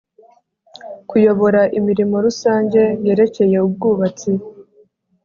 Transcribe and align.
kuyobora 1.09 1.61
imirimo 1.77 2.15
rusange 2.25 2.81
yerekeye 3.05 3.57
ubwubatsi 3.67 4.31